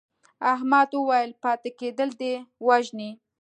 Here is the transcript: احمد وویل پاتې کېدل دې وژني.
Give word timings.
احمد 0.53 0.89
وویل 0.95 1.31
پاتې 1.43 1.69
کېدل 1.79 2.09
دې 2.19 2.33
وژني. 2.67 3.09